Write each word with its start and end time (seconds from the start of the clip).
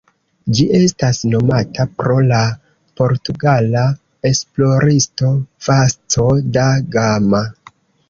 Ĝi 0.59 0.63
estas 0.77 1.19
nomata 1.33 1.85
pro 1.99 2.15
la 2.31 2.39
portugala 3.03 3.85
esploristo 4.33 5.33
Vasco 5.71 6.31
da 6.61 6.69
Gama. 6.99 7.49